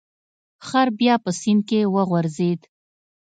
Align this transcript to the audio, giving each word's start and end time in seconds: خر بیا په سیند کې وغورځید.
خر 0.67 0.87
بیا 0.99 1.15
په 1.23 1.31
سیند 1.39 1.61
کې 1.69 1.79
وغورځید. 1.95 2.61